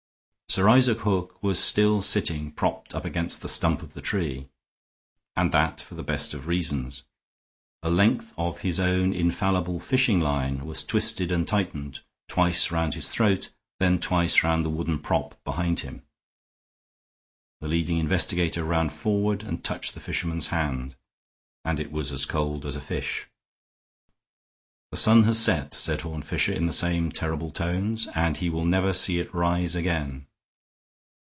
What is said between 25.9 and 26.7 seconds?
Horne Fisher, in